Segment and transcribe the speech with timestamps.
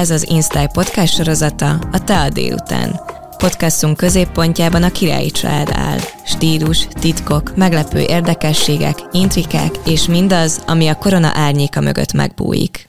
[0.00, 3.00] Ez az Instyle podcast sorozata a Te a délután.
[3.36, 5.98] Podcastunk középpontjában a királyi család áll.
[6.24, 12.88] Stílus, titkok, meglepő érdekességek, intrikák és mindaz, ami a korona árnyéka mögött megbújik.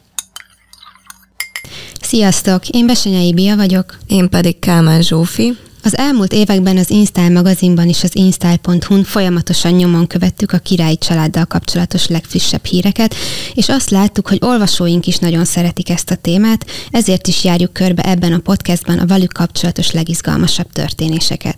[2.02, 3.98] Sziasztok, én Besenyei Bia vagyok.
[4.08, 5.58] Én pedig Kálmán Zsófi.
[5.84, 11.46] Az elmúlt években az InStyle magazinban és az InStyle.hu-n folyamatosan nyomon követtük a királyi családdal
[11.46, 13.16] kapcsolatos legfrissebb híreket,
[13.54, 18.02] és azt láttuk, hogy olvasóink is nagyon szeretik ezt a témát, ezért is járjuk körbe
[18.02, 21.58] ebben a podcastban a velük kapcsolatos legizgalmasabb történéseket.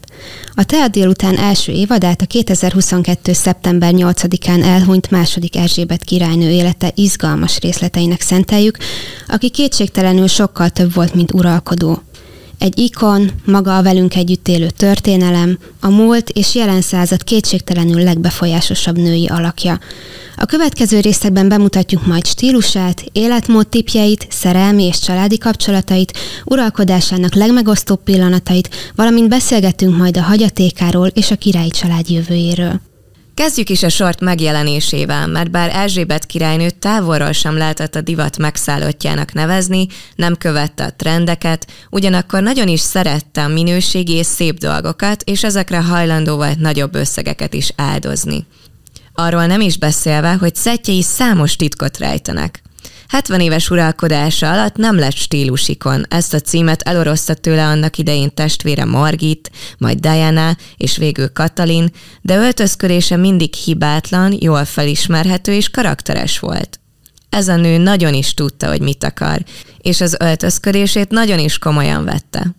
[0.56, 3.34] A Tea délután első évadát a 2022.
[3.34, 8.78] szeptember 8-án elhunyt második Erzsébet királynő élete izgalmas részleteinek szenteljük,
[9.28, 12.02] aki kétségtelenül sokkal több volt, mint uralkodó
[12.64, 18.98] egy ikon, maga a velünk együtt élő történelem, a múlt és jelen század kétségtelenül legbefolyásosabb
[18.98, 19.80] női alakja.
[20.38, 28.70] A következő részekben bemutatjuk majd stílusát, életmód tipjeit, szerelmi és családi kapcsolatait, uralkodásának legmegosztóbb pillanatait,
[28.96, 32.93] valamint beszélgetünk majd a hagyatékáról és a királyi család jövőjéről.
[33.34, 39.34] Kezdjük is a sort megjelenésével, mert bár Erzsébet királynőt távolról sem lehetett a divat megszállottjának
[39.34, 45.44] nevezni, nem követte a trendeket, ugyanakkor nagyon is szerette a minőségi és szép dolgokat, és
[45.44, 48.46] ezekre hajlandó volt nagyobb összegeket is áldozni.
[49.14, 52.63] Arról nem is beszélve, hogy szettjei számos titkot rejtenek.
[53.14, 56.06] 70 éves uralkodása alatt nem lett stílusikon.
[56.10, 61.92] Ezt a címet eloroszta tőle annak idején testvére Margit, majd Diana és végül Katalin,
[62.22, 66.80] de öltözködése mindig hibátlan, jól felismerhető és karakteres volt.
[67.30, 69.44] Ez a nő nagyon is tudta, hogy mit akar,
[69.78, 72.56] és az öltözködését nagyon is komolyan vette.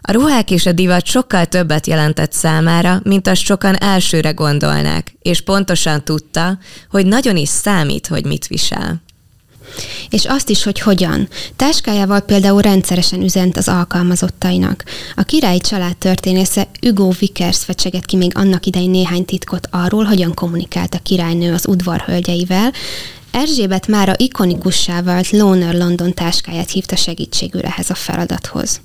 [0.00, 5.40] A ruhák és a divat sokkal többet jelentett számára, mint azt sokan elsőre gondolnák, és
[5.40, 6.58] pontosan tudta,
[6.90, 9.02] hogy nagyon is számít, hogy mit visel.
[10.10, 11.28] És azt is, hogy hogyan.
[11.56, 14.84] Táskájával például rendszeresen üzent az alkalmazottainak.
[15.16, 20.34] A királyi család történésze Hugo Vickers fecseget ki még annak idején néhány titkot arról, hogyan
[20.34, 22.72] kommunikált a királynő az udvarhölgyeivel,
[23.32, 28.80] Erzsébet már a ikonikussá vált Loner London táskáját hívta segítségül ehhez a feladathoz.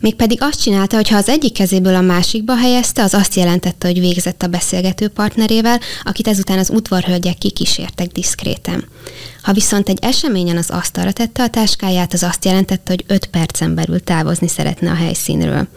[0.00, 4.00] Mégpedig azt csinálta, hogy ha az egyik kezéből a másikba helyezte, az azt jelentette, hogy
[4.00, 8.84] végzett a beszélgető partnerével, akit ezután az udvarhölgyek kikísértek diszkréten.
[9.42, 13.74] Ha viszont egy eseményen az asztalra tette a táskáját, az azt jelentette, hogy 5 percen
[13.74, 15.68] belül távozni szeretne a helyszínről.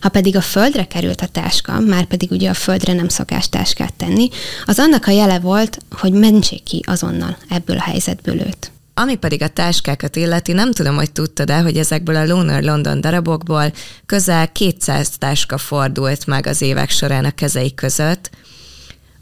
[0.00, 3.94] Ha pedig a földre került a táska, már pedig ugye a földre nem szokás táskát
[3.94, 4.28] tenni,
[4.64, 8.70] az annak a jele volt, hogy mentsék ki azonnal ebből a helyzetből őt.
[9.00, 13.72] Ami pedig a táskákat illeti, nem tudom, hogy tudtad-e, hogy ezekből a Lunar London darabokból
[14.06, 18.30] közel 200 táska fordult meg az évek során a kezei között,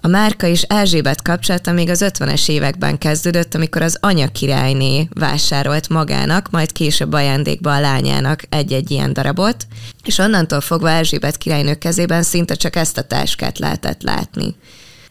[0.01, 5.89] a Márka és Erzsébet kapcsolata még az 50-es években kezdődött, amikor az anya királyné vásárolt
[5.89, 9.67] magának, majd később ajándékba a lányának egy-egy ilyen darabot,
[10.05, 14.55] és onnantól fogva Erzsébet királynő kezében szinte csak ezt a táskát lehetett látni.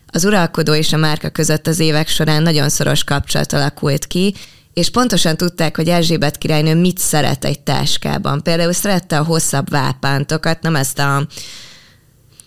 [0.07, 4.33] Az uralkodó és a márka között az évek során nagyon szoros kapcsolat alakult ki,
[4.75, 8.43] és pontosan tudták, hogy Erzsébet királynő mit szeret egy táskában.
[8.43, 11.27] Például szerette a hosszabb vápántokat, nem ezt a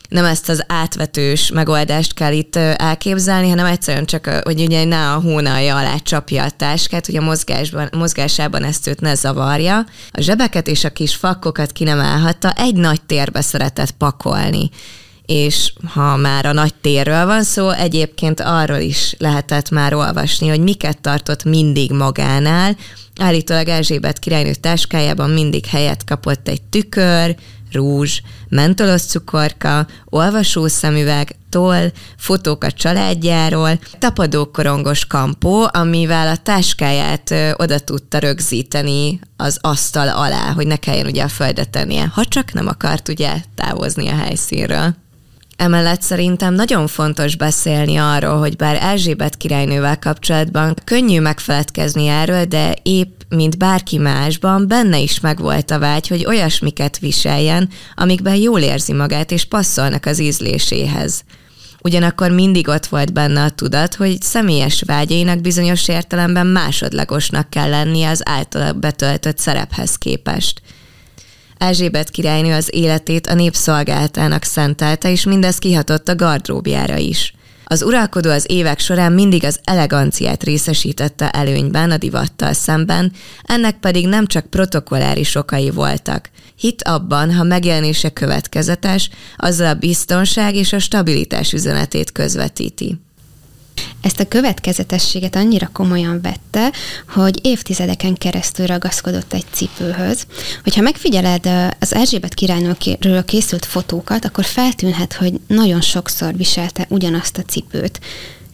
[0.08, 5.20] nem ezt az átvetős megoldást kell itt elképzelni, hanem egyszerűen csak, hogy ugye ne a
[5.20, 9.86] hónalja alá csapja a táskát, hogy a mozgásban, mozgásában ezt őt ne zavarja.
[10.10, 11.88] A zsebeket és a kis fakkokat ki
[12.54, 14.70] egy nagy térbe szeretett pakolni
[15.28, 20.60] és ha már a nagy térről van szó, egyébként arról is lehetett már olvasni, hogy
[20.60, 22.76] miket tartott mindig magánál.
[23.20, 27.36] Állítólag Erzsébet királynő táskájában mindig helyet kapott egy tükör,
[27.72, 37.78] rúzs, mentolos cukorka, olvasószemüveg, toll, fotók a családjáról, tapadókorongos kampó, amivel a táskáját ö, oda
[37.78, 42.66] tudta rögzíteni az asztal alá, hogy ne kelljen ugye a földre tennie, ha csak nem
[42.66, 44.94] akart ugye távozni a helyszínről.
[45.58, 52.74] Emellett szerintem nagyon fontos beszélni arról, hogy bár Erzsébet királynővel kapcsolatban könnyű megfeledkezni erről, de
[52.82, 58.92] épp mint bárki másban, benne is megvolt a vágy, hogy olyasmiket viseljen, amikben jól érzi
[58.92, 61.24] magát és passzolnak az ízléséhez.
[61.82, 68.08] Ugyanakkor mindig ott volt benne a tudat, hogy személyes vágyainak bizonyos értelemben másodlagosnak kell lennie
[68.08, 70.60] az általa betöltött szerephez képest–
[71.58, 77.32] Erzsébet királynő az életét a népszolgáltának szentelte, és mindez kihatott a gardróbjára is.
[77.70, 83.12] Az uralkodó az évek során mindig az eleganciát részesítette előnyben a divattal szemben,
[83.42, 86.30] ennek pedig nem csak protokolláris okai voltak.
[86.56, 93.07] Hit abban, ha megjelenése következetes, azzal a biztonság és a stabilitás üzenetét közvetíti.
[94.02, 96.72] Ezt a következetességet annyira komolyan vette,
[97.08, 100.26] hogy évtizedeken keresztül ragaszkodott egy cipőhöz.
[100.62, 101.46] Hogyha megfigyeled
[101.80, 108.00] az Erzsébet királynőről készült fotókat, akkor feltűnhet, hogy nagyon sokszor viselte ugyanazt a cipőt.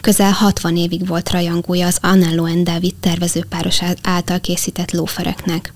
[0.00, 5.73] Közel 60 évig volt rajongója az Anello and David tervezőpáros által készített lófereknek.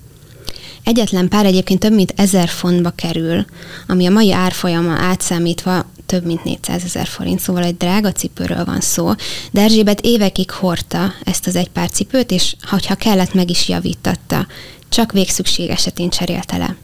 [0.83, 3.45] Egyetlen pár egyébként több mint ezer fontba kerül,
[3.87, 8.81] ami a mai árfolyama átszámítva több mint 400 ezer forint, szóval egy drága cipőről van
[8.81, 9.11] szó.
[9.51, 14.47] De Erzsébet évekig hordta ezt az egy pár cipőt, és ha kellett, meg is javítatta.
[14.89, 16.75] Csak végszükség esetén cserélte le.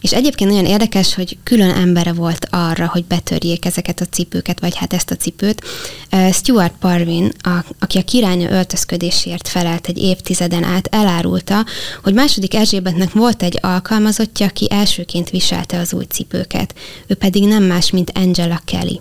[0.00, 4.76] És egyébként nagyon érdekes, hogy külön embere volt arra, hogy betörjék ezeket a cipőket, vagy
[4.76, 5.62] hát ezt a cipőt.
[6.32, 11.64] Stuart Parvin, a, aki a királynő öltözködésért felelt egy évtizeden át, elárulta,
[12.02, 16.74] hogy második Erzsébetnek volt egy alkalmazottja, aki elsőként viselte az új cipőket.
[17.06, 19.00] Ő pedig nem más, mint Angela Kelly.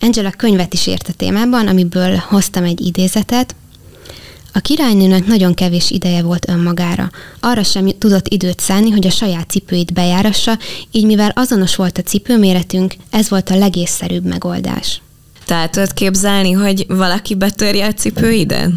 [0.00, 3.54] Angela könyvet is ért a témában, amiből hoztam egy idézetet,
[4.52, 7.10] a királynőnek nagyon kevés ideje volt önmagára.
[7.40, 10.58] Arra sem tudott időt szánni, hogy a saját cipőit bejárassa,
[10.90, 15.00] így mivel azonos volt a cipőméretünk, ez volt a legészszerűbb megoldás.
[15.46, 18.70] Tehát tudod képzelni, hogy valaki betörje a cipőidet?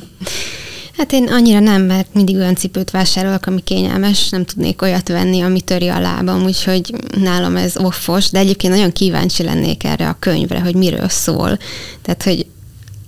[0.98, 5.42] Hát én annyira nem, mert mindig olyan cipőt vásárolok, ami kényelmes, nem tudnék olyat venni,
[5.42, 10.18] ami töri a lábam, úgyhogy nálam ez offos, de egyébként nagyon kíváncsi lennék erre a
[10.20, 11.58] könyvre, hogy miről szól.
[12.02, 12.46] Tehát, hogy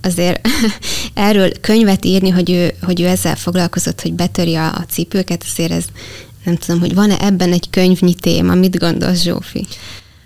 [0.08, 0.48] azért
[1.14, 5.72] erről könyvet írni, hogy ő, hogy ő ezzel foglalkozott, hogy betöri a, a cipőket, azért
[5.72, 5.84] ez
[6.44, 9.66] nem tudom, hogy van-e ebben egy könyvnyi téma, mit gondolsz Zsófi?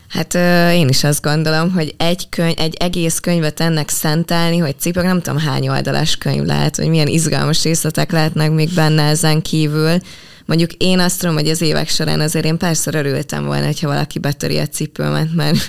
[0.08, 4.75] Hát ö, én is azt gondolom, hogy egy, könyv, egy egész könyvet ennek szentelni, hogy
[4.79, 9.43] cipők, nem tudom hány oldalas könyv lehet, hogy milyen izgalmas részletek lehetnek még benne ezen
[9.43, 9.99] kívül.
[10.46, 14.19] Mondjuk én azt tudom, hogy az évek során azért én persze örültem volna, hogyha valaki
[14.19, 15.58] betöri a cipőmet, mert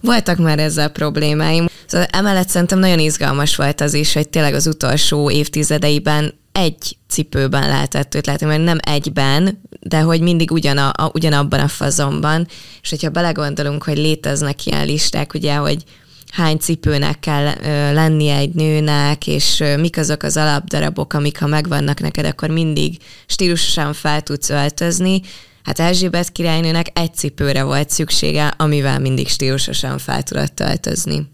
[0.00, 1.66] voltak már ezzel problémáim.
[1.86, 7.68] Szóval emellett szerintem nagyon izgalmas volt az is, hogy tényleg az utolsó évtizedeiben egy cipőben
[7.68, 12.46] lehetett őt látni, mert nem egyben, de hogy mindig ugyana, a, ugyanabban a fazonban,
[12.82, 15.84] és hogyha belegondolunk, hogy léteznek ilyen listák, ugye, hogy
[16.32, 21.46] hány cipőnek kell ö, lennie egy nőnek, és ö, mik azok az alapdarabok, amik ha
[21.46, 22.96] megvannak neked, akkor mindig
[23.26, 25.20] stílusosan fel tudsz öltözni,
[25.68, 31.26] Hát Erzsébet királynőnek egy cipőre volt szüksége, amivel mindig stílusosan fel tudott öltözni.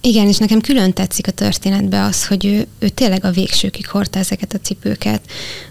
[0.00, 4.18] Igen, és nekem külön tetszik a történetbe az, hogy ő, ő tényleg a végsőkig hordta
[4.18, 5.20] ezeket a cipőket.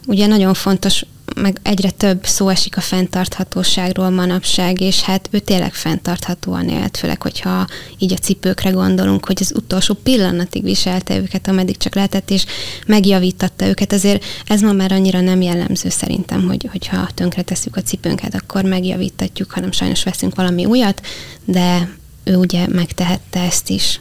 [0.06, 1.06] Ugye nagyon fontos,
[1.36, 7.22] meg egyre több szó esik a fenntarthatóságról manapság, és hát ő tényleg fenntarthatóan élt, főleg,
[7.22, 12.46] hogyha így a cipőkre gondolunk, hogy az utolsó pillanatig viselte őket, ameddig csak lehetett, és
[12.88, 13.94] megjavítatta őket.
[13.94, 18.64] Azért ez ma már annyira nem jellemző szerintem, hogy, hogyha tönkre tesszük a cipőnket, akkor
[18.64, 21.02] megjavítatjuk, hanem sajnos veszünk valami újat,
[21.46, 21.90] de
[22.24, 24.00] ő ugye megtehette ezt is.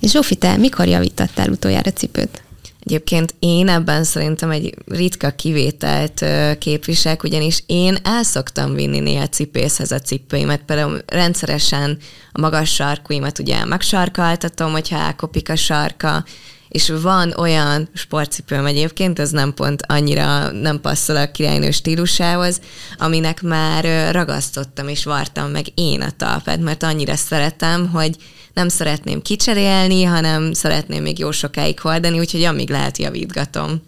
[0.00, 2.42] És Zsófi, te mikor javítottál utoljára cipőt?
[2.84, 6.24] Egyébként én ebben szerintem egy ritka kivételt
[6.58, 11.98] képviselek, ugyanis én el szoktam vinni néha cipészhez a cipőimet, például rendszeresen
[12.32, 16.24] a magas sarkuimat ugye megsarkaltatom, hogyha elkopik a sarka,
[16.68, 22.60] és van olyan sportcipőm egyébként, ez nem pont annyira nem passzol a királynő stílusához,
[22.98, 28.16] aminek már ragasztottam és vartam meg én a talpát, mert annyira szeretem, hogy
[28.54, 33.82] nem szeretném kicserélni, hanem szeretném még jó sokáig hordani, úgyhogy amíg lehet javítgatom.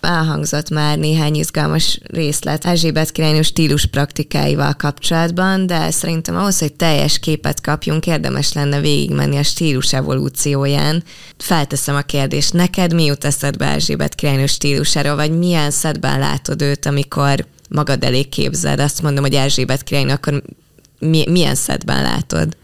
[0.00, 7.18] Elhangzott már néhány izgalmas részlet Erzsébet királynő stílus praktikáival kapcsolatban, de szerintem ahhoz, hogy teljes
[7.18, 11.02] képet kapjunk, érdemes lenne végigmenni a stílus evolúcióján.
[11.36, 16.86] Felteszem a kérdést, neked mi jut eszedbe Erzsébet királynő stílusáról, vagy milyen szedben látod őt,
[16.86, 18.80] amikor magad elé képzeld?
[18.80, 20.42] Azt mondom, hogy Erzsébet királynő, akkor
[20.98, 22.56] mi, milyen szedben látod?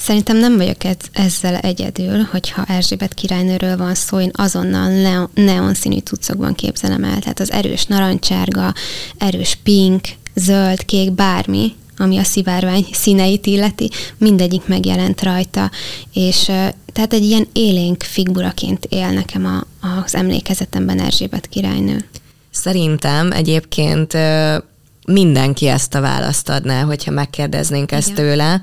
[0.00, 5.98] Szerintem nem vagyok ez, ezzel egyedül, hogyha Erzsébet királynőről van szó, én azonnal neon színű
[5.98, 7.18] cuccokban képzelem el.
[7.18, 8.74] Tehát az erős narancsárga,
[9.18, 15.70] erős pink, zöld, kék, bármi, ami a szivárvány színeit illeti, mindegyik megjelent rajta,
[16.12, 16.44] és
[16.92, 22.04] tehát egy ilyen élénk figuraként él nekem a, az emlékezetemben Erzsébet királynő.
[22.50, 24.16] Szerintem egyébként
[25.06, 28.24] mindenki ezt a választ adná, hogyha megkérdeznénk ezt Igen.
[28.24, 28.62] tőle,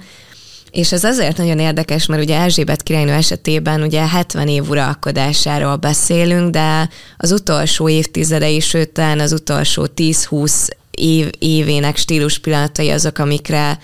[0.72, 6.50] és ez azért nagyon érdekes, mert ugye Erzsébet királynő esetében ugye 70 év uralkodásáról beszélünk,
[6.50, 13.80] de az utolsó évtizedei, sőt az utolsó 10-20 év, évének stílus pillanatai azok, amikre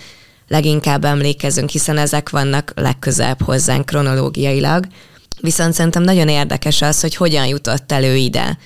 [0.48, 4.86] leginkább emlékezünk, hiszen ezek vannak legközelebb hozzánk kronológiailag.
[5.40, 8.58] Viszont szerintem nagyon érdekes az, hogy hogyan jutott elő ide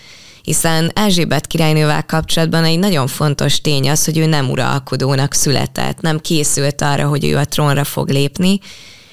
[0.49, 6.19] hiszen Erzsébet királynővel kapcsolatban egy nagyon fontos tény az, hogy ő nem uralkodónak született, nem
[6.19, 8.59] készült arra, hogy ő a trónra fog lépni,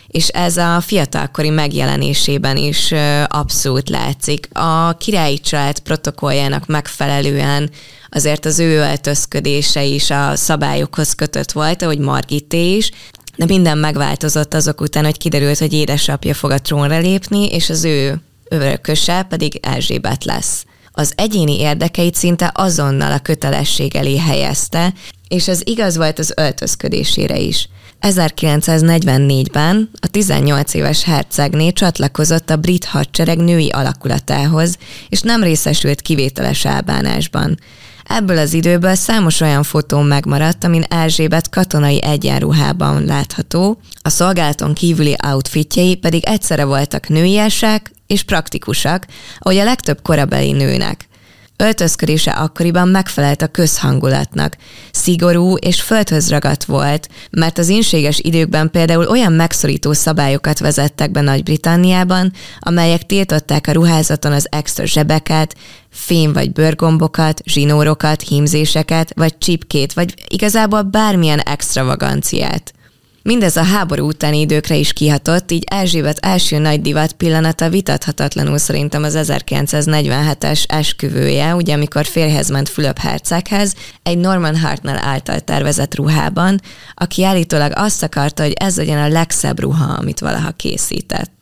[0.07, 2.93] és ez a fiatalkori megjelenésében is
[3.27, 4.49] abszolút látszik.
[4.57, 7.69] A királyi család protokolljának megfelelően
[8.09, 12.91] azért az ő öltözködése is a szabályokhoz kötött volt, ahogy Margité is,
[13.37, 17.83] de minden megváltozott azok után, hogy kiderült, hogy édesapja fog a trónra lépni, és az
[17.83, 20.65] ő örököse pedig Erzsébet lesz.
[20.97, 24.93] Az egyéni érdekeit szinte azonnal a kötelesség elé helyezte,
[25.27, 27.69] és ez igaz volt az öltözködésére is.
[28.01, 34.77] 1944-ben a 18 éves hercegné csatlakozott a brit hadsereg női alakulatához,
[35.09, 37.59] és nem részesült kivételes elbánásban.
[38.07, 45.15] Ebből az időből számos olyan fotó megmaradt, amin Erzsébet katonai egyenruhában látható, a szolgálaton kívüli
[45.27, 49.05] outfitjei pedig egyszerre voltak nőiesek és praktikusak,
[49.39, 51.04] ahogy a legtöbb korabeli nőnek.
[51.57, 54.57] Öltözködése akkoriban megfelelt a közhangulatnak.
[54.91, 61.21] Szigorú és földhöz ragadt volt, mert az inséges időkben például olyan megszorító szabályokat vezettek be
[61.21, 65.55] Nagy-Britanniában, amelyek tiltották a ruházaton az extra zsebeket,
[65.89, 72.74] fém vagy bőrgombokat, zsinórokat, hímzéseket, vagy csipkét, vagy igazából bármilyen extravaganciát.
[73.27, 79.03] Mindez a háború utáni időkre is kihatott, így Erzsébet első nagy divat pillanata vitathatatlanul szerintem
[79.03, 86.59] az 1947-es esküvője, ugye amikor férhez ment Fülöp herceghez, egy Norman Hartnell által tervezett ruhában,
[86.93, 91.34] aki állítólag azt akarta, hogy ez legyen a legszebb ruha, amit valaha készített.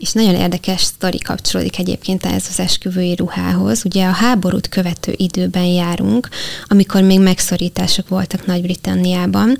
[0.00, 3.82] És nagyon érdekes sztori kapcsolódik egyébként ez az esküvői ruhához.
[3.84, 6.28] Ugye a háborút követő időben járunk,
[6.66, 9.58] amikor még megszorítások voltak Nagy-Britanniában.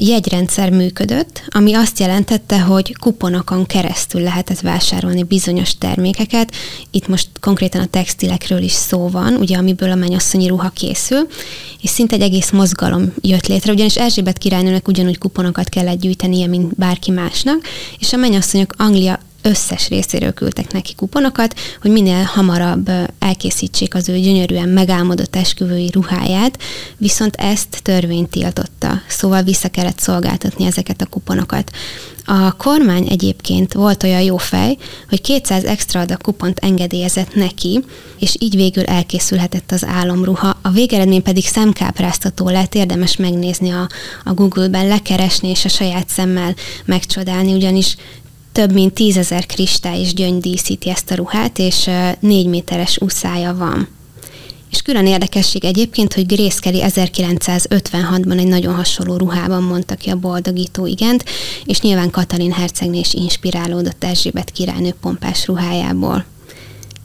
[0.00, 6.52] Jegyrendszer működött, ami azt jelentette, hogy kuponokon keresztül lehetett vásárolni bizonyos termékeket.
[6.90, 11.28] Itt most konkrétan a textilekről is szó van, ugye amiből a mennyasszonyi ruha készül,
[11.82, 16.74] és szinte egy egész mozgalom jött létre, ugyanis Erzsébet királynőnek ugyanúgy kuponokat kellett gyűjtenie, mint
[16.76, 17.60] bárki másnak,
[17.98, 24.18] és a mennyasszonyok Anglia összes részéről küldtek neki kuponokat, hogy minél hamarabb elkészítsék az ő
[24.18, 26.58] gyönyörűen megálmodott esküvői ruháját,
[26.96, 31.70] viszont ezt törvény tiltotta, szóval vissza kellett szolgáltatni ezeket a kuponokat.
[32.32, 34.76] A kormány egyébként volt olyan jó fej,
[35.08, 37.84] hogy 200 extra adag kupont engedélyezett neki,
[38.18, 40.58] és így végül elkészülhetett az álomruha.
[40.62, 43.88] A végeredmény pedig szemkápráztató lett, érdemes megnézni a,
[44.24, 46.54] a Google-ben, lekeresni és a saját szemmel
[46.84, 47.96] megcsodálni, ugyanis
[48.60, 51.90] több mint tízezer kristály és gyöngy díszíti ezt a ruhát, és
[52.20, 53.88] négy méteres uszája van.
[54.70, 60.16] És külön érdekesség egyébként, hogy Grace Kelly 1956-ban egy nagyon hasonló ruhában mondta ki a
[60.16, 61.24] boldogító igent,
[61.64, 66.24] és nyilván Katalin hercegné is inspirálódott Erzsébet királynő pompás ruhájából.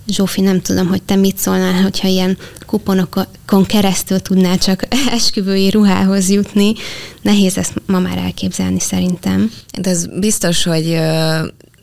[0.07, 6.29] Zsófi, nem tudom, hogy te mit szólnál, hogyha ilyen kuponokon keresztül tudnál csak esküvői ruhához
[6.29, 6.73] jutni.
[7.21, 9.51] Nehéz ezt ma már elképzelni szerintem.
[9.81, 10.99] De ez biztos, hogy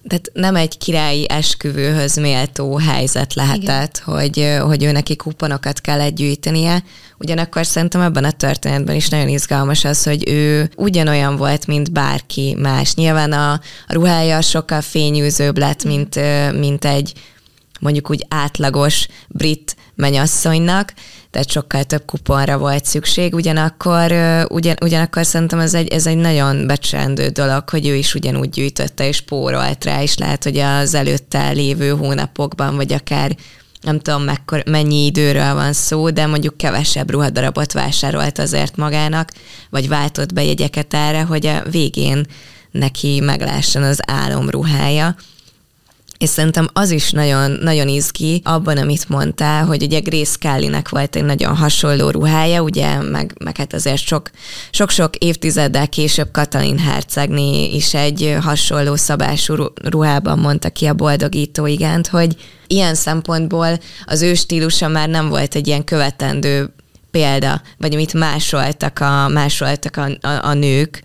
[0.08, 6.82] tehát nem egy királyi esküvőhöz méltó helyzet lehetett, hogy, hogy ő neki kuponokat kell gyűjtenie.
[7.18, 12.56] Ugyanakkor szerintem ebben a történetben is nagyon izgalmas az, hogy ő ugyanolyan volt, mint bárki
[12.58, 12.94] más.
[12.94, 16.20] Nyilván a, a ruhája sokkal fényűzőbb lett, mint,
[16.58, 17.12] mint egy
[17.82, 20.92] mondjuk úgy átlagos brit menyasszonynak,
[21.30, 24.12] tehát sokkal több kuponra volt szükség, ugyanakkor,
[24.48, 29.08] ugyan, ugyanakkor szerintem ez egy, ez egy nagyon becsendő dolog, hogy ő is ugyanúgy gyűjtötte
[29.08, 33.36] és pórolt rá, és lehet, hogy az előtte lévő hónapokban, vagy akár
[33.80, 39.30] nem tudom mekkor, mennyi időről van szó, de mondjuk kevesebb ruhadarabot vásárolt azért magának,
[39.70, 42.26] vagy váltott be jegyeket erre, hogy a végén
[42.70, 45.16] neki meglásson az álomruhája
[46.22, 51.16] és szerintem az is nagyon, nagyon izgi abban, amit mondtál, hogy ugye Grace Kelly-nek volt
[51.16, 54.30] egy nagyon hasonló ruhája, ugye, meg, meg hát azért sok,
[54.70, 62.06] sok-sok évtizeddel később Katalin hercegné is egy hasonló szabású ruhában mondta ki a boldogító igent,
[62.06, 62.36] hogy
[62.66, 66.74] ilyen szempontból az ő stílusa már nem volt egy ilyen követendő
[67.10, 71.02] példa, vagy amit másoltak a, másoltak a, a, a nők,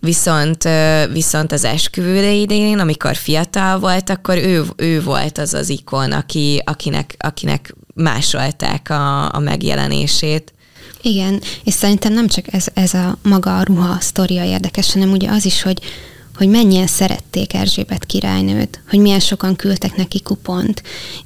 [0.00, 0.68] Viszont,
[1.12, 6.62] viszont az esküvőre idején, amikor fiatal volt, akkor ő, ő volt az az ikon, aki,
[6.64, 10.52] akinek, akinek másolták a, a megjelenését.
[11.02, 15.30] Igen, és szerintem nem csak ez, ez a maga a ruha sztoria érdekes, hanem ugye
[15.30, 15.78] az is, hogy
[16.40, 20.82] hogy mennyien szerették Erzsébet királynőt, hogy milyen sokan küldtek neki kupont,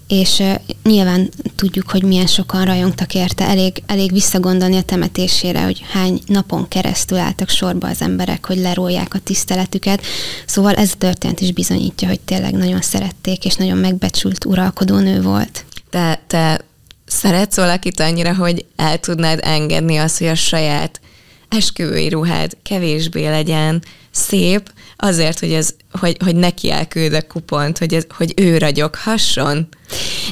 [0.09, 0.43] és
[0.83, 6.69] nyilván tudjuk, hogy milyen sokan rajongtak érte, elég, elég visszagondolni a temetésére, hogy hány napon
[6.69, 10.03] keresztül álltak sorba az emberek, hogy lerólják a tiszteletüket.
[10.47, 15.23] Szóval ez a történet is bizonyítja, hogy tényleg nagyon szerették, és nagyon megbecsült uralkodó nő
[15.23, 15.65] volt.
[15.91, 16.61] Te, te
[17.07, 21.01] szeretsz valakit annyira, hogy el tudnád engedni azt, hogy a saját
[21.49, 27.95] esküvői ruhád kevésbé legyen szép, azért, hogy, ez, hogy, hogy neki elküld a kupont, hogy,
[27.95, 29.69] ez, hogy ő ragyoghasson?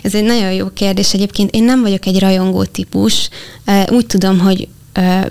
[0.03, 1.15] Ez egy nagyon jó kérdés.
[1.15, 3.29] Egyébként én nem vagyok egy rajongó típus.
[3.89, 4.69] Úgy tudom, hogy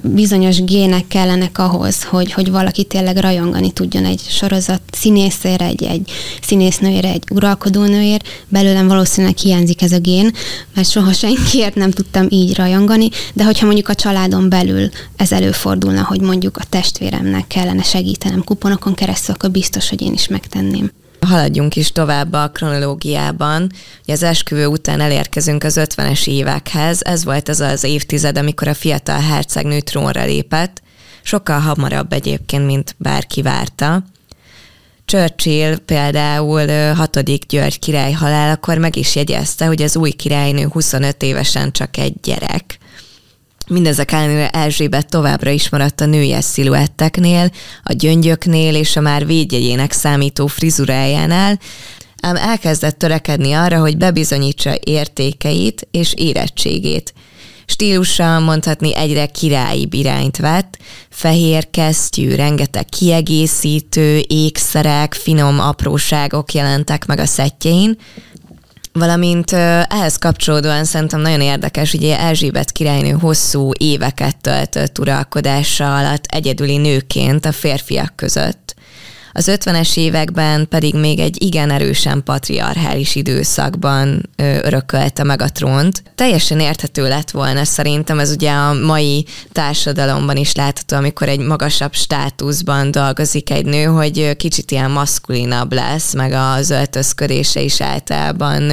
[0.03, 6.11] bizonyos gének kellenek ahhoz, hogy, hogy valaki tényleg rajongani tudjon egy sorozat színészére, egy, egy
[6.41, 8.27] színésznőért, egy uralkodónőért.
[8.47, 10.31] Belőlem valószínűleg hiányzik ez a gén,
[10.75, 16.03] mert soha senkiért nem tudtam így rajongani, de hogyha mondjuk a családon belül ez előfordulna,
[16.03, 20.91] hogy mondjuk a testvéremnek kellene segítenem kuponokon keresztül, akkor biztos, hogy én is megtenném.
[21.27, 23.71] Haladjunk is tovább a kronológiában.
[24.03, 27.03] Ugye az esküvő után elérkezünk az 50-es évekhez.
[27.03, 30.81] Ez volt az az évtized, amikor a fiatal hercegnő trónra lépett.
[31.21, 34.03] Sokkal hamarabb egyébként, mint bárki várta.
[35.05, 37.45] Churchill például 6.
[37.47, 42.77] György király halálakor meg is jegyezte, hogy az új királynő 25 évesen csak egy gyerek.
[43.67, 47.51] Mindezek ellenére Erzsébet továbbra is maradt a nőjes sziluetteknél,
[47.83, 51.59] a gyöngyöknél és a már védjegyének számító frizurájánál,
[52.21, 57.13] ám elkezdett törekedni arra, hogy bebizonyítsa értékeit és érettségét.
[57.65, 60.77] Stílusa mondhatni egyre királyi irányt vett,
[61.09, 67.97] fehér kesztyű, rengeteg kiegészítő, ékszerek, finom apróságok jelentek meg a szettjein,
[68.93, 76.77] Valamint ehhez kapcsolódóan szerintem nagyon érdekes, ugye Erzsébet királynő hosszú éveket töltött uralkodása alatt egyedüli
[76.77, 78.70] nőként a férfiak között.
[79.33, 84.29] Az 50-es években pedig még egy igen erősen patriarchális időszakban
[84.63, 86.03] örökölte meg a trónt.
[86.15, 91.93] Teljesen érthető lett volna szerintem, ez ugye a mai társadalomban is látható, amikor egy magasabb
[91.93, 98.71] státuszban dolgozik egy nő, hogy kicsit ilyen maszkulinabb lesz, meg az öltözködése is általában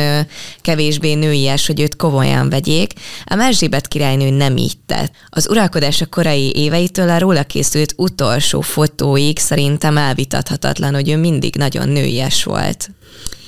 [0.61, 2.93] kevésbé nőies, hogy őt komolyan vegyék.
[3.25, 5.13] A Erzsébet királynő nem így tett.
[5.29, 11.57] Az uralkodása korai éveitől a róla készült utolsó fotóig szerintem elvitat vitathatatlan, hogy ő mindig
[11.57, 12.91] nagyon nőies volt.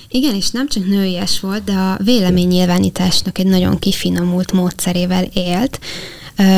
[0.09, 5.80] Igen, és nem csak nőies volt, de a véleménynyilvánításnak egy nagyon kifinomult módszerével élt.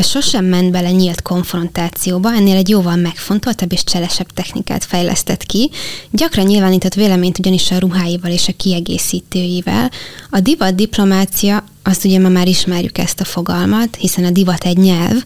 [0.03, 5.71] Sosem ment bele nyílt konfrontációba, ennél egy jóval megfontoltabb és cselesebb technikát fejlesztett ki.
[6.11, 9.91] Gyakran nyilvánított véleményt ugyanis a ruháival és a kiegészítőivel.
[10.31, 14.77] A divat diplomácia, azt ugye ma már ismerjük ezt a fogalmat, hiszen a divat egy
[14.77, 15.25] nyelv,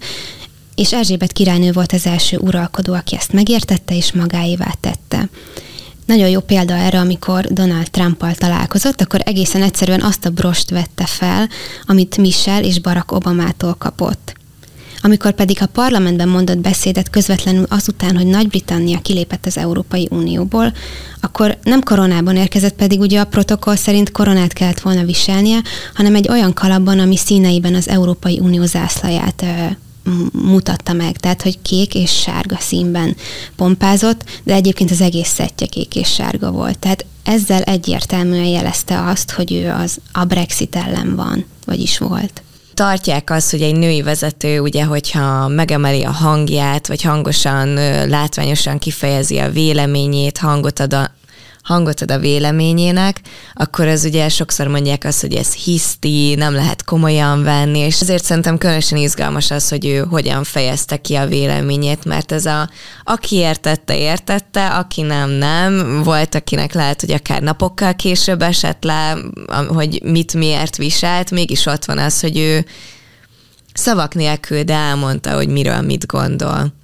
[0.76, 5.28] és Erzsébet királynő volt az első uralkodó, aki ezt megértette és magáévá tette.
[6.06, 11.06] Nagyon jó példa erre, amikor Donald Trumpal találkozott, akkor egészen egyszerűen azt a brost vette
[11.06, 11.48] fel,
[11.86, 14.34] amit Michelle és Barack Obamától kapott.
[15.02, 20.72] Amikor pedig a parlamentben mondott beszédet közvetlenül azután, hogy Nagy-Britannia kilépett az Európai Unióból,
[21.20, 25.58] akkor nem koronában érkezett, pedig ugye a protokoll szerint koronát kellett volna viselnie,
[25.94, 29.44] hanem egy olyan kalapban, ami színeiben az Európai Unió zászlaját
[30.32, 33.16] mutatta meg, tehát hogy kék és sárga színben
[33.56, 36.78] pompázott, de egyébként az egész szettje kék és sárga volt.
[36.78, 42.40] Tehát ezzel egyértelműen jelezte azt, hogy ő az a Brexit ellen van, vagyis volt
[42.76, 47.74] tartják azt, hogy egy női vezető, ugye, hogyha megemeli a hangját, vagy hangosan,
[48.08, 51.10] látványosan kifejezi a véleményét, hangot ad a
[51.66, 53.20] hangot ad a véleményének,
[53.54, 58.24] akkor az ugye sokszor mondják azt, hogy ez hiszti, nem lehet komolyan venni, és ezért
[58.24, 62.70] szerintem különösen izgalmas az, hogy ő hogyan fejezte ki a véleményét, mert ez a,
[63.04, 66.02] aki értette, értette, aki nem, nem.
[66.02, 69.16] Volt, akinek lehet, hogy akár napokkal később esett le,
[69.68, 72.66] hogy mit miért viselt, mégis ott van az, hogy ő
[73.74, 76.74] szavak nélkül, de elmondta, hogy miről mit gondol.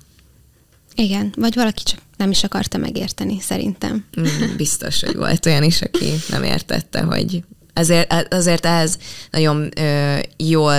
[0.95, 4.05] Igen, vagy valaki csak nem is akarta megérteni, szerintem.
[4.21, 8.97] Mm, biztos, hogy volt olyan is, aki nem értette, hogy ezért, azért ez
[9.31, 10.75] nagyon ö, jól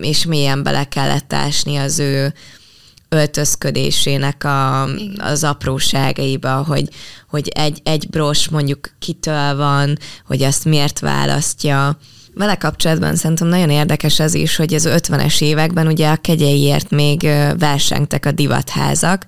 [0.00, 2.34] és mélyen bele kellett ásni az ő
[3.08, 4.82] öltözködésének a,
[5.16, 6.88] az apróságaiba, hogy,
[7.28, 11.98] hogy egy, egy bros mondjuk kitől van, hogy azt miért választja.
[12.34, 17.20] Vele kapcsolatban szerintem nagyon érdekes az is, hogy az 50-es években ugye a kegyeiért még
[17.58, 19.24] versengtek a divatházak,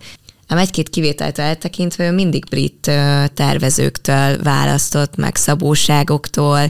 [0.49, 2.91] Ám egy-két kivételt eltekintve ő mindig brit
[3.35, 6.61] tervezőktől választott, meg szabóságoktól,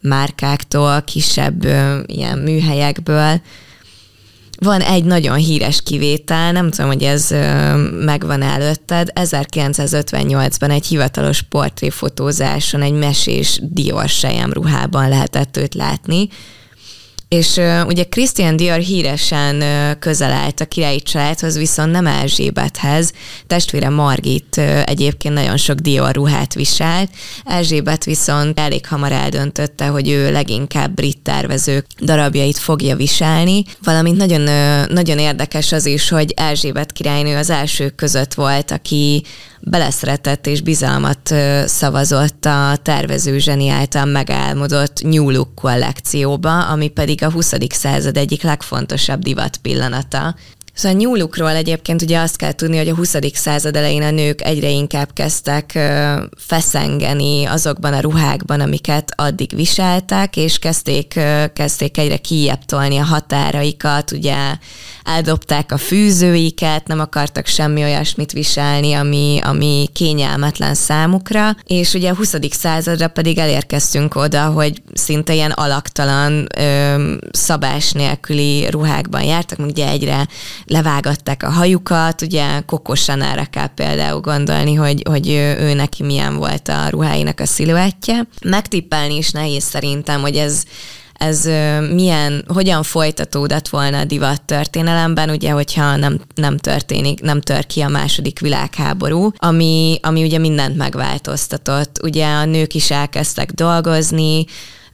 [0.00, 1.64] márkáktól, kisebb
[2.06, 3.40] ilyen műhelyekből.
[4.58, 7.30] Van egy nagyon híres kivétel, nem tudom, hogy ez
[8.04, 9.10] megvan előtted.
[9.14, 14.10] 1958-ban egy hivatalos portréfotózáson egy mesés Dior
[14.50, 16.28] ruhában lehetett őt látni,
[17.30, 23.12] És uh, ugye Christian Dior híresen uh, közel állt a királyi családhoz, viszont nem Erzsébethez.
[23.46, 27.10] Testvére Margit uh, egyébként nagyon sok Dior ruhát viselt.
[27.44, 34.40] Erzsébet viszont elég hamar eldöntötte, hogy ő leginkább brit tervezők darabjait fogja viselni, valamint nagyon,
[34.40, 39.24] uh, nagyon érdekes az is, hogy Erzsébet királynő az elsők között volt, aki
[39.60, 47.30] beleszeretett és bizalmat szavazott a tervező zseni által megálmodott New Look kollekcióba, ami pedig a
[47.30, 47.52] 20.
[47.68, 50.34] század egyik legfontosabb divat pillanata.
[50.80, 53.16] Szóval a New Lookról egyébként ugye azt kell tudni, hogy a 20.
[53.32, 55.78] század elején a nők egyre inkább kezdtek
[56.36, 61.20] feszengeni azokban a ruhákban, amiket addig viseltek, és kezdték,
[61.52, 64.36] kezdték egyre kijebb tolni a határaikat, ugye
[65.04, 72.16] eldobták a fűzőiket, nem akartak semmi olyasmit viselni, ami, ami kényelmetlen számukra, és ugye a
[72.16, 72.34] 20.
[72.50, 76.46] századra pedig elérkeztünk oda, hogy szinte ilyen alaktalan,
[77.30, 80.28] szabás nélküli ruhákban jártak, ugye egyre
[80.70, 85.28] levágatták a hajukat, ugye Kokosanára kell például gondolni, hogy, hogy
[85.60, 88.26] ő neki milyen volt a ruháinak a sziluettje.
[88.44, 90.62] Megtippelni is nehéz szerintem, hogy ez
[91.20, 91.44] ez
[91.92, 97.80] milyen, hogyan folytatódott volna a divat történelemben, ugye, hogyha nem, nem történik, nem tör ki
[97.80, 102.02] a második világháború, ami, ami ugye mindent megváltoztatott.
[102.02, 104.44] Ugye a nők is elkezdtek dolgozni,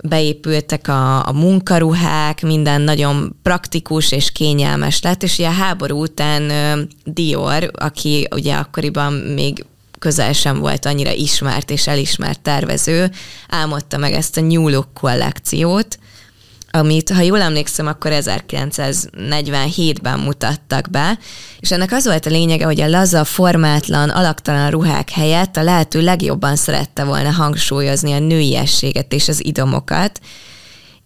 [0.02, 6.50] beépültek a, a munkaruhák, minden nagyon praktikus és kényelmes lett, és ugye a háború után
[7.04, 9.64] Dior, aki ugye akkoriban még
[9.98, 13.11] közel sem volt annyira ismert és elismert tervező,
[13.48, 15.98] álmodta meg ezt a New Look kollekciót,
[16.78, 21.18] amit, ha jól emlékszem, akkor 1947-ben mutattak be,
[21.60, 26.02] és ennek az volt a lényege, hogy a laza, formátlan, alaktalan ruhák helyett a lehető
[26.02, 30.20] legjobban szerette volna hangsúlyozni a nőiességet és az idomokat,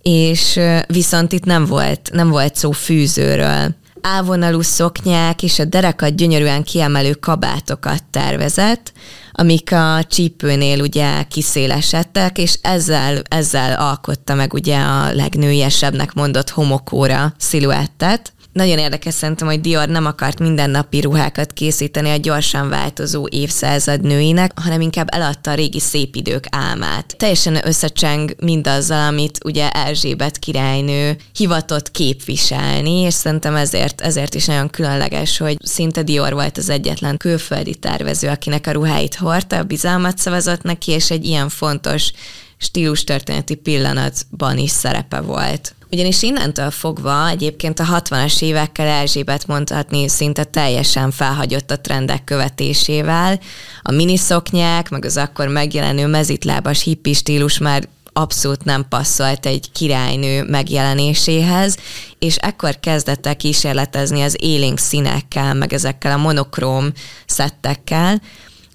[0.02, 3.74] és viszont itt nem volt, nem volt szó fűzőről.
[4.00, 8.92] Ávonalú szoknyák és a derekat gyönyörűen kiemelő kabátokat tervezett,
[9.33, 17.35] amik a csípőnél ugye kiszélesedtek, és ezzel, ezzel alkotta meg ugye a legnőiesebbnek mondott homokóra
[17.38, 18.33] sziluettet.
[18.53, 24.59] Nagyon érdekes szerintem, hogy Dior nem akart mindennapi ruhákat készíteni a gyorsan változó évszázad nőinek,
[24.61, 27.15] hanem inkább eladta a régi szép idők álmát.
[27.17, 34.71] Teljesen összecseng mindazzal, amit ugye Erzsébet királynő hivatott képviselni, és szerintem ezért, ezért is nagyon
[34.71, 40.63] különleges, hogy szinte Dior volt az egyetlen külföldi tervező, akinek a ruháit hordta, bizalmat szavazott
[40.63, 42.13] neki, és egy ilyen fontos
[42.61, 45.75] stílus történeti pillanatban is szerepe volt.
[45.92, 53.40] Ugyanis innentől fogva egyébként a 60-as évekkel Erzsébet mondhatni szinte teljesen felhagyott a trendek követésével.
[53.83, 60.44] A miniszoknyák, meg az akkor megjelenő mezitlábas hippi stílus már abszolút nem passzolt egy királynő
[60.44, 61.77] megjelenéséhez,
[62.18, 66.92] és ekkor kezdett el kísérletezni az élénk színekkel, meg ezekkel a monokróm
[67.27, 68.20] szettekkel,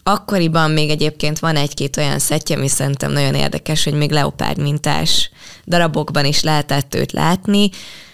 [0.10, 5.30] Akkoriban még egyébként van egy-két olyan szettje, ami szerintem nagyon érdekes, hogy még leopárd mintás
[5.66, 7.70] darabokban is lehetett őt látni.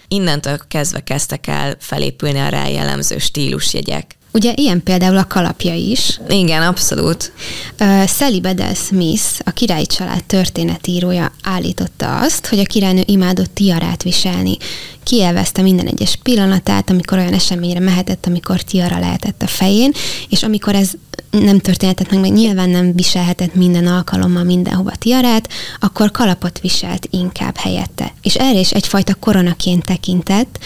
[0.08, 4.16] Innentől kezdve kezdtek el felépülni a rá jellemző stílusjegyek.
[4.32, 6.20] Ugye ilyen például a kalapja is.
[6.28, 7.32] Igen, abszolút.
[7.80, 14.02] Uh, Sally Bedell Smith, a királyi család történetírója állította azt, hogy a királynő imádott tiarát
[14.02, 14.56] viselni.
[15.02, 19.92] Kielvezte minden egyes pillanatát, amikor olyan eseményre mehetett, amikor tiara lehetett a fején,
[20.28, 20.90] és amikor ez
[21.30, 25.48] nem történhetett meg, meg nyilván nem viselhetett minden alkalommal mindenhova tiarát,
[25.80, 28.12] akkor kalapot viselt inkább helyette.
[28.22, 30.58] És erre is egyfajta koronaként tekintett,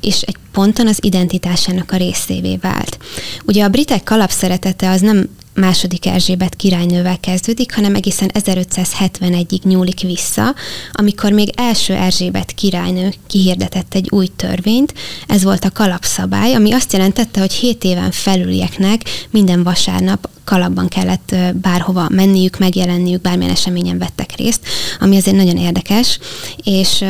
[0.00, 2.98] és egy ponton az identitásának a részévé vált.
[3.44, 10.54] Ugye a britek kalapszeretete az nem második Erzsébet királynővel kezdődik, hanem egészen 1571-ig nyúlik vissza,
[10.92, 14.94] amikor még első Erzsébet királynő kihirdetett egy új törvényt,
[15.26, 21.34] ez volt a kalapszabály, ami azt jelentette, hogy 7 éven felülieknek minden vasárnap kalapban kellett
[21.54, 24.60] bárhova menniük, megjelenniük, bármilyen eseményen vettek részt,
[25.00, 26.18] ami azért nagyon érdekes,
[26.64, 27.04] és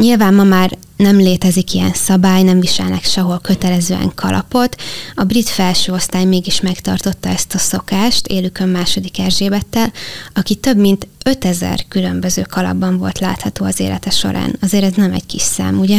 [0.00, 4.76] Nyilván ma már nem létezik ilyen szabály, nem viselnek sehol kötelezően kalapot.
[5.14, 9.92] A brit felső osztály mégis megtartotta ezt a szokást élükön második Erzsébettel,
[10.34, 14.56] aki több mint 5000 különböző kalapban volt látható az élete során.
[14.60, 15.98] Azért ez nem egy kis szám, ugye?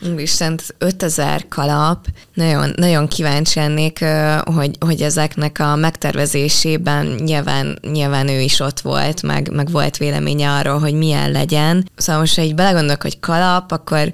[0.00, 2.06] Úristen, 5000 kalap.
[2.34, 4.04] Nagyon, nagyon kíváncsi lennék,
[4.44, 10.50] hogy, hogy ezeknek a megtervezésében nyilván, nyilván ő is ott volt, meg, meg volt véleménye
[10.50, 11.88] arról, hogy milyen legyen.
[11.96, 14.12] Szóval most, ha így belegondolok, hogy kalap, akkor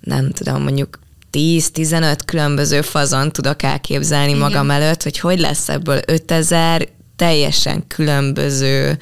[0.00, 0.98] nem tudom, mondjuk
[1.32, 4.40] 10-15 különböző fazon tudok elképzelni Igen.
[4.40, 8.98] magam előtt, hogy hogy lesz ebből 5000 teljesen különböző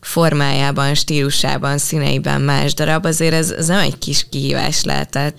[0.00, 5.36] formájában, stílusában, színeiben más darab, azért ez, ez nem egy kis kihívás lehetett.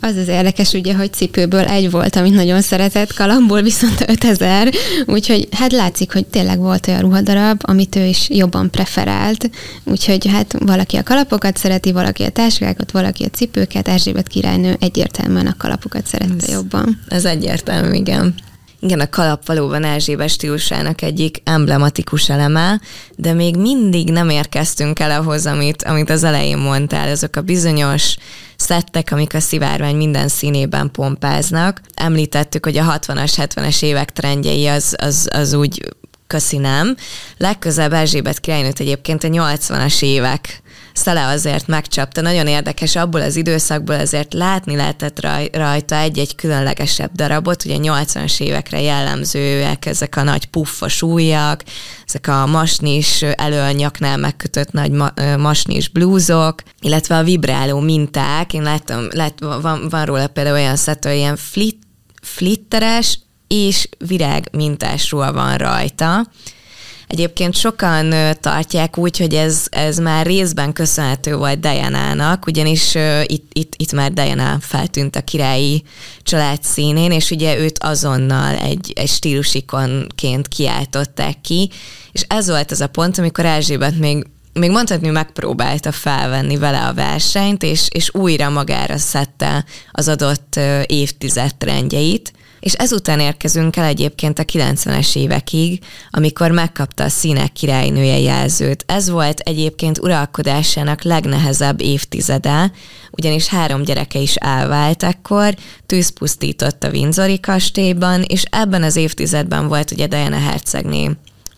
[0.00, 4.72] Az az érdekes, ugye, hogy cipőből egy volt, amit nagyon szeretett, kalamból viszont 5000,
[5.06, 9.50] úgyhogy hát látszik, hogy tényleg volt olyan ruhadarab, amit ő is jobban preferált,
[9.84, 15.46] úgyhogy hát valaki a kalapokat szereti, valaki a táskákat, valaki a cipőket, Erzsébet királynő egyértelműen
[15.46, 17.00] a kalapokat szerette ez, jobban.
[17.08, 18.34] Ez egyértelmű, igen.
[18.80, 22.80] Igen, a kalap valóban Erzsébet stílusának egyik emblematikus eleme,
[23.16, 28.16] de még mindig nem érkeztünk el ahhoz, amit, amit az elején mondtál, azok a bizonyos
[28.56, 31.80] szettek, amik a szivárvány minden színében pompáznak.
[31.94, 35.94] Említettük, hogy a 60-as, 70-es évek trendjei az, az, az úgy
[36.26, 36.96] köszi nem.
[37.36, 40.62] Legközelebb Erzsébet királynőt egyébként a 80-as évek
[40.98, 42.20] szele azért megcsapta.
[42.20, 48.40] Nagyon érdekes, abból az időszakból azért látni lehetett raj, rajta egy-egy különlegesebb darabot, ugye 80-as
[48.40, 51.62] évekre jellemzőek ezek a nagy puffos ujjak,
[52.06, 58.52] ezek a masnis elől nyaknál megkötött nagy ma, masnis blúzok, illetve a vibráló minták.
[58.52, 61.78] Én láttam, lát, van, van róla például olyan szett, ilyen flit,
[62.22, 66.26] flitteres és virág mintásról van rajta,
[67.08, 72.94] Egyébként sokan tartják úgy, hogy ez, ez már részben köszönhető volt Diana-nak, ugyanis
[73.26, 75.82] itt, itt, itt már Diana feltűnt a királyi
[76.22, 81.70] család színén, és ugye őt azonnal egy, egy stílusikonként kiáltották ki,
[82.12, 86.94] és ez volt az a pont, amikor Erzsébet még még mondhatni megpróbálta felvenni vele a
[86.94, 92.32] versenyt, és, és újra magára szedte az adott évtized trendjeit.
[92.60, 98.84] És ezután érkezünk el egyébként a 90-es évekig, amikor megkapta a színek királynője jelzőt.
[98.86, 102.72] Ez volt egyébként uralkodásának legnehezebb évtizede,
[103.10, 105.54] ugyanis három gyereke is elvált ekkor,
[105.86, 106.12] tűz
[106.58, 111.10] a Windsori kastélyban, és ebben az évtizedben volt ugye Diana hercegné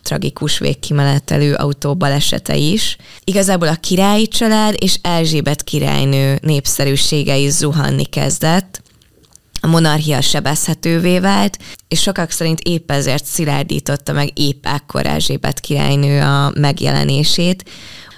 [0.03, 2.97] tragikus végkimenetelő autóbalesete is.
[3.23, 8.81] Igazából a királyi család és Erzsébet királynő népszerűsége is zuhanni kezdett,
[9.61, 16.21] a monarchia sebezhetővé vált, és sokak szerint épp ezért szilárdította meg épp ekkor Erzsébet királynő
[16.21, 17.69] a megjelenését.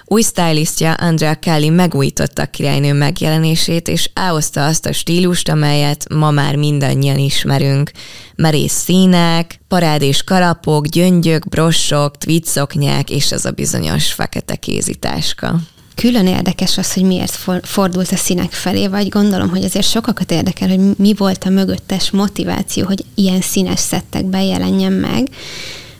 [0.06, 6.30] Új stylistja Andrea Kelly megújította a királynő megjelenését, és elhozta azt a stílust, amelyet ma
[6.30, 7.90] már mindannyian ismerünk.
[8.36, 15.60] Merész színek, parádés kalapok, gyöngyök, brossok, tweetszoknyák és az a bizonyos fekete kézitáska
[15.94, 20.68] külön érdekes az, hogy miért fordult a színek felé, vagy gondolom, hogy azért sokakat érdekel,
[20.68, 25.28] hogy mi volt a mögöttes motiváció, hogy ilyen színes szettekben jelenjen meg.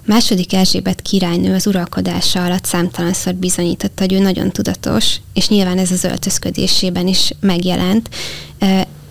[0.07, 5.91] Második Erzsébet királynő az uralkodása alatt számtalanszor bizonyította, hogy ő nagyon tudatos, és nyilván ez
[5.91, 8.09] az öltözködésében is megjelent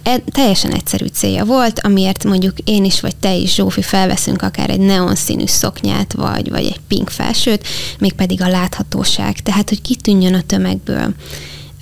[0.03, 4.69] e, teljesen egyszerű célja volt, amiért mondjuk én is, vagy te is, Zsófi, felveszünk akár
[4.69, 7.67] egy neonszínű szoknyát, vagy, vagy egy pink felsőt,
[7.99, 11.13] mégpedig a láthatóság, tehát, hogy kitűnjön a tömegből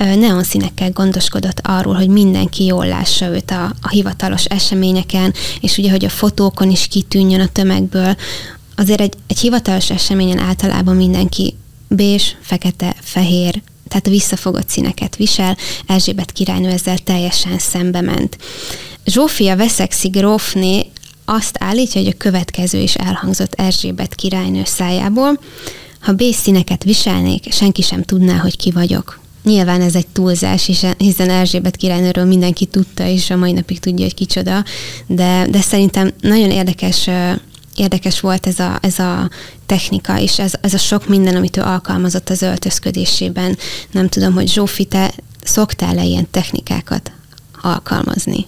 [0.06, 6.06] neonszínekkel gondoskodott arról, hogy mindenki jól lássa őt a, a hivatalos eseményeken, és ugye, hogy
[6.06, 8.16] a fotókon is kitűnjön a tömegből.
[8.76, 11.56] Azért egy, egy hivatalos eseményen általában mindenki
[11.88, 18.38] bés, fekete, fehér, tehát visszafogott színeket visel, Erzsébet királynő ezzel teljesen szembe ment.
[19.06, 20.86] Zsófia Veszexi grófné
[21.26, 25.40] azt állítja, hogy a következő is elhangzott Erzsébet királynő szájából,
[26.00, 29.20] ha színeket viselnék, senki sem tudná, hogy ki vagyok.
[29.44, 30.66] Nyilván ez egy túlzás,
[30.98, 34.64] hiszen Erzsébet királynőről mindenki tudta, és a mai napig tudja, hogy kicsoda,
[35.08, 37.10] de, de szerintem nagyon érdekes
[37.76, 39.30] érdekes volt ez a, ez a
[39.66, 43.58] technika, és ez, ez a sok minden, amit ő alkalmazott az öltözködésében.
[43.92, 47.12] Nem tudom, hogy Zsófi, te szoktál-e ilyen technikákat
[47.62, 48.46] alkalmazni?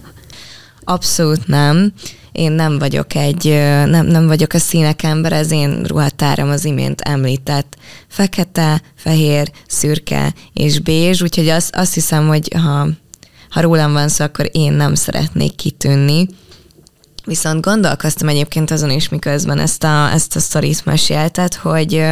[0.83, 1.93] Abszolút nem.
[2.31, 3.45] Én nem vagyok egy,
[3.85, 10.33] nem, nem vagyok a színek ember, az én ruhatáram az imént említett fekete, fehér, szürke
[10.53, 12.87] és bézs, úgyhogy azt, azt hiszem, hogy ha,
[13.49, 16.27] ha rólam van szó, akkor én nem szeretnék kitűnni.
[17.25, 22.03] Viszont gondolkoztam egyébként azon is, miközben ezt a, ezt a sztorit meséltet, hogy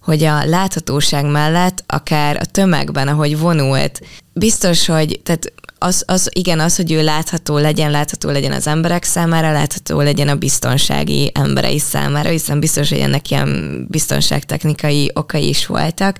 [0.00, 4.00] hogy a láthatóság mellett akár a tömegben, ahogy vonult,
[4.32, 9.04] biztos, hogy tehát az, az igen, az, hogy ő látható legyen, látható legyen az emberek
[9.04, 15.66] számára, látható legyen a biztonsági emberei számára, hiszen biztos, hogy ennek ilyen biztonságtechnikai okai is
[15.66, 16.16] voltak,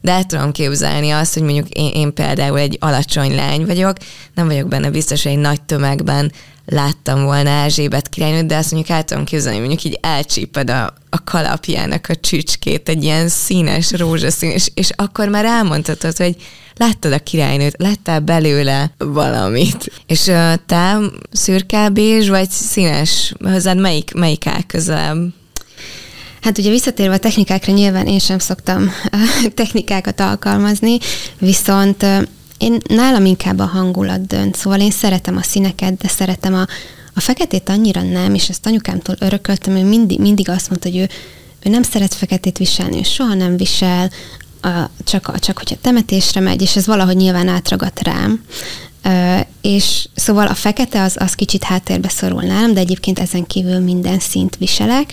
[0.00, 3.96] de el tudom képzelni azt, hogy mondjuk én, én például egy alacsony lány vagyok,
[4.34, 6.32] nem vagyok benne biztos, hogy egy nagy tömegben
[6.66, 11.24] láttam volna Erzsébet királynőt, de azt mondjuk el tudom képzelni, mondjuk így elcsíped a, a
[11.24, 16.36] kalapjának a csücskét, egy ilyen színes, rózsaszín, és, és akkor már elmondhatod, hogy
[16.76, 19.92] láttad a királynőt, láttál belőle valamit.
[20.06, 20.98] És uh, te
[21.32, 21.90] szürke
[22.28, 23.34] vagy színes?
[23.44, 25.16] Hozzád melyik, melyik áll közelebb?
[26.40, 28.90] Hát ugye visszatérve a technikákra, nyilván én sem szoktam
[29.54, 30.98] technikákat alkalmazni,
[31.38, 32.06] viszont
[32.64, 36.66] én nálam inkább a hangulat dönt, szóval én szeretem a színeket, de szeretem a,
[37.14, 41.08] a feketét annyira nem, és ezt anyukámtól örököltem, ő mindig, mindig azt mondta, hogy ő,
[41.62, 44.10] ő nem szeret feketét viselni, ő soha nem visel,
[44.62, 48.44] a, csak, csak hogyha temetésre megy, és ez valahogy nyilván átragadt rám.
[49.60, 54.18] És szóval a fekete az, az kicsit háttérbe szorul nálam, de egyébként ezen kívül minden
[54.18, 55.12] szint viselek,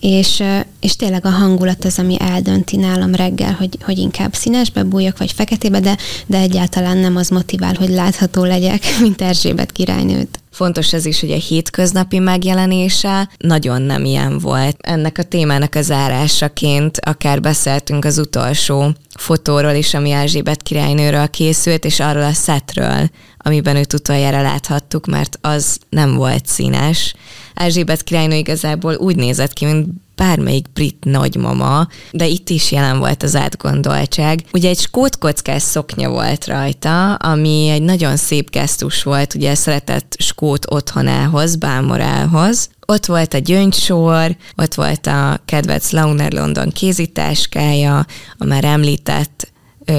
[0.00, 0.42] és,
[0.80, 5.32] és tényleg a hangulat az, ami eldönti nálam reggel, hogy, hogy inkább színesbe bújjak, vagy
[5.32, 5.96] feketébe, de,
[6.26, 10.38] de egyáltalán nem az motivál, hogy látható legyek, mint Erzsébet királynőt.
[10.58, 14.76] Fontos ez is, hogy a hétköznapi megjelenése nagyon nem ilyen volt.
[14.80, 21.84] Ennek a témának az zárásaként akár beszéltünk az utolsó fotóról is, ami Erzsébet királynőről készült,
[21.84, 23.10] és arról a szetről,
[23.48, 27.14] amiben őt utoljára láthattuk, mert az nem volt színes.
[27.54, 33.22] Erzsébet királynő igazából úgy nézett ki, mint bármelyik brit nagymama, de itt is jelen volt
[33.22, 34.44] az átgondoltság.
[34.52, 40.66] Ugye egy skótkockás szoknya volt rajta, ami egy nagyon szép gesztus volt, ugye szeretett skót
[40.70, 42.70] otthonához, bámorához.
[42.86, 48.06] Ott volt a gyöngysor, ott volt a kedvenc Launer London kézitáskája,
[48.38, 49.52] a már említett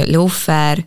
[0.05, 0.85] lófer,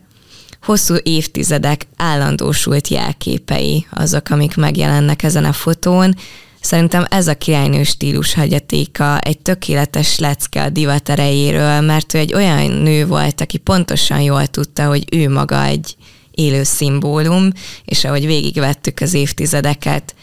[0.63, 6.15] hosszú évtizedek állandósult jelképei azok, amik megjelennek ezen a fotón,
[6.63, 12.33] Szerintem ez a királynő stílus hagyatéka egy tökéletes lecke a divat erejéről, mert ő egy
[12.33, 15.95] olyan nő volt, aki pontosan jól tudta, hogy ő maga egy
[16.31, 17.49] élő szimbólum,
[17.85, 20.15] és ahogy végigvettük az évtizedeket,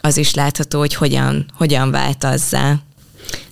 [0.00, 2.76] az is látható, hogy hogyan, hogyan vált azzá.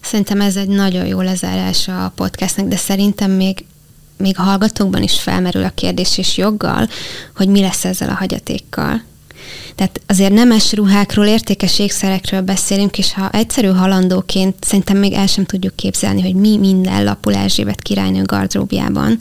[0.00, 3.64] Szerintem ez egy nagyon jó lezárás a podcastnek, de szerintem még
[4.18, 6.88] még a hallgatókban is felmerül a kérdés és joggal,
[7.36, 9.02] hogy mi lesz ezzel a hagyatékkal.
[9.74, 15.44] Tehát azért nemes ruhákról, értékes ékszerekről beszélünk, és ha egyszerű halandóként szerintem még el sem
[15.44, 19.16] tudjuk képzelni, hogy mi minden lapul Erzsébet királynő gardróbjában.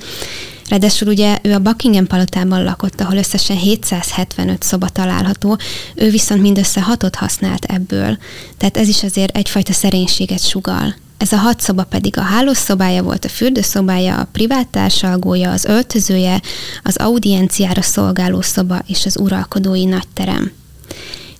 [0.67, 5.58] Ráadásul ugye ő a Buckingham palotában lakott, ahol összesen 775 szoba található,
[5.95, 8.17] ő viszont mindössze hatot használt ebből.
[8.58, 10.95] Tehát ez is azért egyfajta szerénységet sugal.
[11.17, 16.41] Ez a hat szoba pedig a hálószobája volt, a fürdőszobája, a privát társalgója, az öltözője,
[16.84, 20.51] az audienciára szolgáló szoba és az uralkodói nagyterem.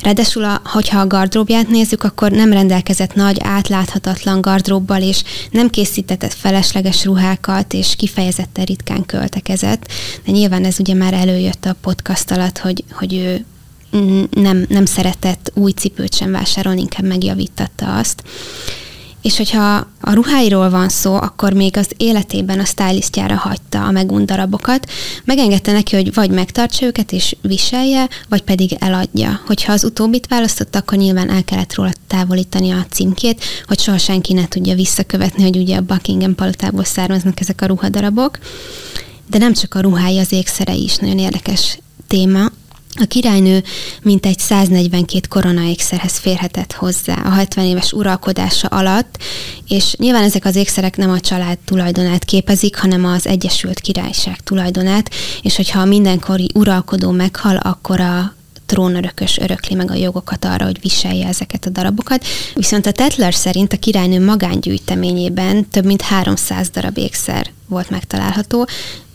[0.04, 6.34] Ráadásul, a, hogyha a gardróbját nézzük, akkor nem rendelkezett nagy, átláthatatlan gardróbbal, és nem készítetett
[6.34, 9.92] felesleges ruhákat, és kifejezetten ritkán költekezett.
[10.26, 13.46] De nyilván ez ugye már előjött a podcast alatt, hogy, hogy ő
[14.30, 18.24] nem, nem szeretett új cipőt sem vásárolni, inkább megjavítatta azt.
[19.22, 24.26] És hogyha a ruháiról van szó, akkor még az életében a stylistjára hagyta a megunt
[24.26, 24.92] darabokat,
[25.26, 29.42] megengedte neki, hogy vagy megtartsa őket és viselje, vagy pedig eladja.
[29.46, 34.34] Hogyha az utóbbit választotta, akkor nyilván el kellett róla távolítani a címkét, hogy soha senki
[34.34, 38.40] ne tudja visszakövetni, hogy ugye a Buckingham palotából származnak ezek a ruhadarabok.
[39.30, 42.50] De nem csak a ruhái, az ékszerei is nagyon érdekes téma.
[43.00, 43.64] A királynő
[44.02, 49.18] mintegy 142 koronaékszerhez férhetett hozzá a 70 éves uralkodása alatt,
[49.68, 55.14] és nyilván ezek az ékszerek nem a család tulajdonát képezik, hanem az Egyesült Királyság tulajdonát,
[55.42, 60.82] és hogyha a mindenkori uralkodó meghal, akkor a trónörökös örökli meg a jogokat arra, hogy
[60.82, 62.26] viselje ezeket a darabokat.
[62.54, 68.68] Viszont a Tetler szerint a királynő magángyűjteményében több mint 300 darab ékszer volt megtalálható,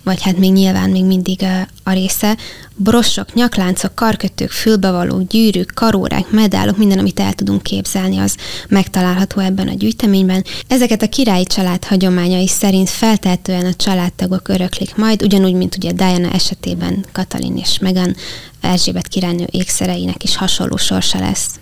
[0.03, 1.45] vagy hát még nyilván még mindig
[1.83, 2.37] a része,
[2.75, 8.37] brossok, nyakláncok, karkötők, fülbevalók, gyűrűk, karórák, medálok, minden, amit el tudunk képzelni, az
[8.69, 10.45] megtalálható ebben a gyűjteményben.
[10.67, 16.31] Ezeket a királyi család hagyományai szerint feltehetően a családtagok öröklik majd, ugyanúgy, mint ugye Diana
[16.31, 18.17] esetében Katalin és Megan
[18.61, 21.61] Erzsébet királynő ékszereinek is hasonló sorsa lesz.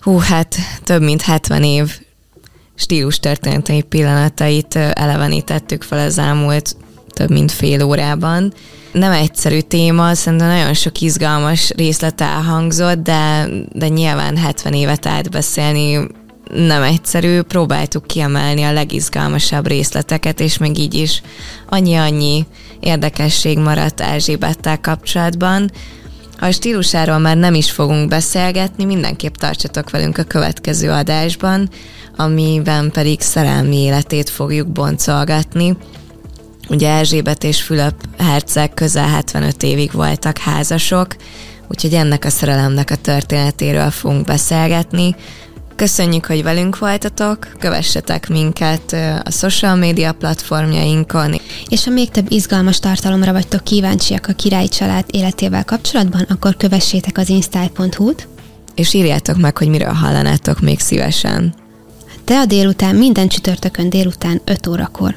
[0.00, 1.98] Hú, hát több mint 70 év
[2.74, 6.76] stílus történetei pillanatait elevenítettük fel az elmúlt
[7.16, 8.52] több mint fél órában.
[8.92, 16.06] Nem egyszerű téma, szerintem nagyon sok izgalmas részlet elhangzott, de, de nyilván 70 évet átbeszélni
[16.54, 21.22] nem egyszerű, próbáltuk kiemelni a legizgalmasabb részleteket, és még így is
[21.68, 22.46] annyi-annyi
[22.80, 25.70] érdekesség maradt Erzsébettel kapcsolatban.
[26.40, 31.70] A stílusáról már nem is fogunk beszélgetni, mindenképp tartsatok velünk a következő adásban,
[32.16, 35.76] amiben pedig szerelmi életét fogjuk boncolgatni.
[36.68, 41.16] Ugye Erzsébet és Fülöp herceg közel 75 évig voltak házasok,
[41.68, 45.16] úgyhogy ennek a szerelemnek a történetéről fogunk beszélgetni.
[45.76, 51.40] Köszönjük, hogy velünk voltatok, kövessetek minket a social media platformjainkon.
[51.68, 57.18] És ha még több izgalmas tartalomra vagytok kíváncsiak a királyi család életével kapcsolatban, akkor kövessétek
[57.18, 58.28] az instyle.hu-t.
[58.74, 61.54] És írjátok meg, hogy miről hallanátok még szívesen.
[62.24, 65.16] Te a délután minden csütörtökön délután 5 órakor.